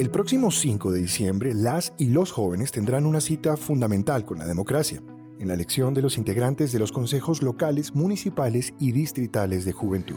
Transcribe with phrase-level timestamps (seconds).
[0.00, 4.46] El próximo 5 de diciembre, las y los jóvenes tendrán una cita fundamental con la
[4.46, 5.02] democracia,
[5.38, 10.16] en la elección de los integrantes de los consejos locales, municipales y distritales de juventud.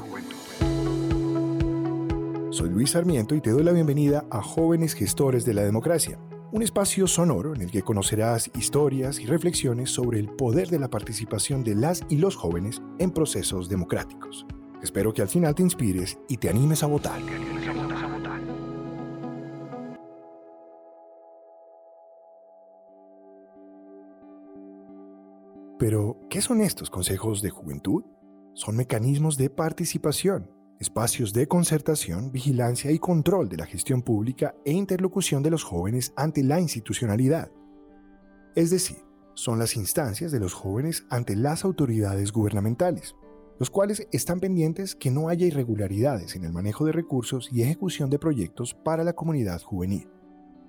[2.51, 6.17] Soy Luis Sarmiento y te doy la bienvenida a Jóvenes Gestores de la Democracia,
[6.53, 10.89] un espacio sonoro en el que conocerás historias y reflexiones sobre el poder de la
[10.89, 14.45] participación de las y los jóvenes en procesos democráticos.
[14.81, 17.19] Espero que al final te inspires y te animes a votar.
[25.79, 28.03] Pero, ¿qué son estos consejos de juventud?
[28.53, 30.49] Son mecanismos de participación
[30.83, 36.11] espacios de concertación, vigilancia y control de la gestión pública e interlocución de los jóvenes
[36.17, 37.49] ante la institucionalidad.
[38.55, 38.97] Es decir,
[39.33, 43.15] son las instancias de los jóvenes ante las autoridades gubernamentales,
[43.59, 48.09] los cuales están pendientes que no haya irregularidades en el manejo de recursos y ejecución
[48.09, 50.09] de proyectos para la comunidad juvenil.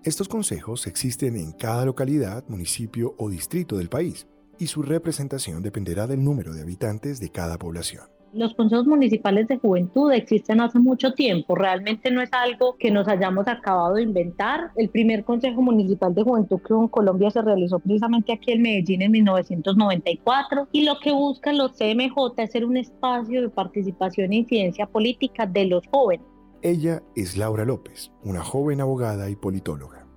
[0.05, 6.06] Estos consejos existen en cada localidad, municipio o distrito del país, y su representación dependerá
[6.06, 8.05] del número de habitantes de cada población.
[8.34, 13.06] Los consejos municipales de juventud existen hace mucho tiempo, realmente no es algo que nos
[13.06, 14.72] hayamos acabado de inventar.
[14.74, 19.02] El primer consejo municipal de juventud que en Colombia se realizó precisamente aquí en Medellín
[19.02, 24.39] en 1994 y lo que buscan los CMJ es ser un espacio de participación e
[24.39, 26.27] incidencia política de los jóvenes.
[26.61, 30.08] Ella es Laura López, una joven abogada y politóloga.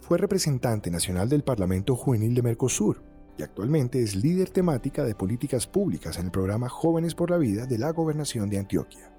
[0.00, 3.02] Fue representante nacional del Parlamento Juvenil de Mercosur
[3.38, 7.66] y actualmente es líder temática de políticas públicas en el programa Jóvenes por la Vida
[7.66, 9.12] de la Gobernación de Antioquia.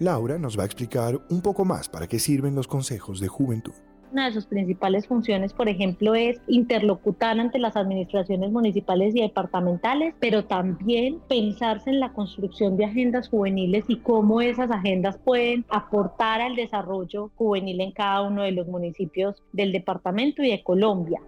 [0.00, 3.74] Laura nos va a explicar un poco más para qué sirven los consejos de juventud.
[4.12, 10.14] Una de sus principales funciones, por ejemplo, es interlocutar ante las administraciones municipales y departamentales,
[10.20, 16.40] pero también pensarse en la construcción de agendas juveniles y cómo esas agendas pueden aportar
[16.40, 21.20] al desarrollo juvenil en cada uno de los municipios del departamento y de Colombia.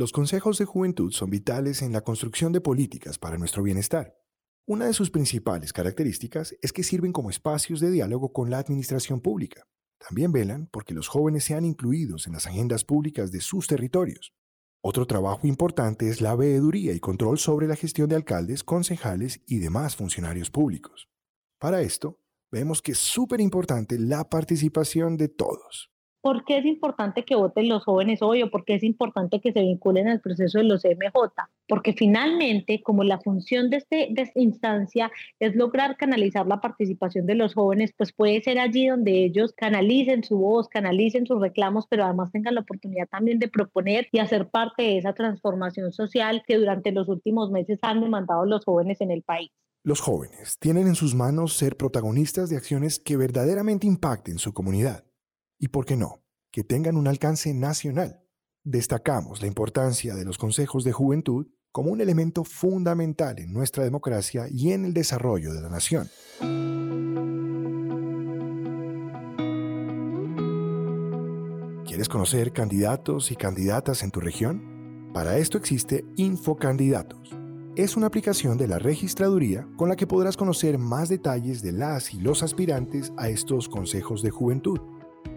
[0.00, 4.16] Los consejos de juventud son vitales en la construcción de políticas para nuestro bienestar.
[4.66, 9.20] Una de sus principales características es que sirven como espacios de diálogo con la administración
[9.20, 9.66] pública.
[9.98, 14.32] También velan porque los jóvenes sean incluidos en las agendas públicas de sus territorios.
[14.80, 19.58] Otro trabajo importante es la veeduría y control sobre la gestión de alcaldes, concejales y
[19.58, 21.10] demás funcionarios públicos.
[21.58, 25.90] Para esto, vemos que es súper importante la participación de todos.
[26.22, 29.52] ¿Por qué es importante que voten los jóvenes hoy o por qué es importante que
[29.52, 31.48] se vinculen al proceso de los MJ?
[31.66, 37.36] Porque finalmente, como la función de, este, esta instancia es lograr canalizar la participación de
[37.36, 42.04] los jóvenes, pues puede ser allí donde ellos canalicen su voz, canalicen sus reclamos, pero
[42.04, 46.58] además tengan la oportunidad también de proponer y hacer parte de esa transformación social que
[46.58, 49.50] durante los últimos meses han demandado los jóvenes en el país.
[49.82, 55.09] Los jóvenes tienen en sus manos ser protagonistas de acciones que verdaderamente impacten su comunidad
[55.60, 58.24] y, por qué no, que tengan un alcance nacional.
[58.64, 64.46] Destacamos la importancia de los consejos de juventud como un elemento fundamental en nuestra democracia
[64.50, 66.08] y en el desarrollo de la nación.
[71.86, 75.10] ¿Quieres conocer candidatos y candidatas en tu región?
[75.12, 77.36] Para esto existe Infocandidatos.
[77.76, 82.12] Es una aplicación de la registraduría con la que podrás conocer más detalles de las
[82.14, 84.80] y los aspirantes a estos consejos de juventud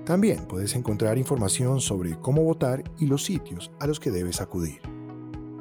[0.06, 4.82] también puedes encontrar información sobre cómo votar y los sitios a los que debes acudir.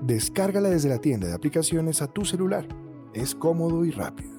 [0.02, 2.66] Descárgala desde la tienda de aplicaciones a tu celular.
[3.14, 4.32] Es cómodo y rápido.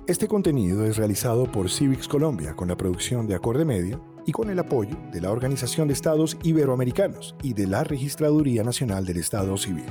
[0.09, 4.49] Este contenido es realizado por Civics Colombia con la producción de Acorde Media y con
[4.49, 9.55] el apoyo de la Organización de Estados Iberoamericanos y de la Registraduría Nacional del Estado
[9.55, 9.85] Civil.